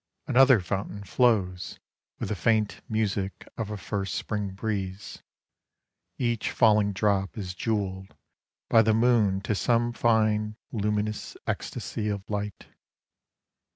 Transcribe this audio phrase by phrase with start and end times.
[0.25, 1.79] Another fountain flows
[2.17, 5.21] With the faint music of a first spring breeze;
[6.17, 8.15] Each falling drop is jewelled
[8.67, 12.65] by the moon To some fine luminous ecstasy of light.